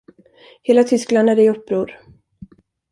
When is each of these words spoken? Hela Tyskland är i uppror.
Hela 0.63 0.83
Tyskland 0.83 1.29
är 1.29 1.39
i 1.39 1.49
uppror. 1.49 1.99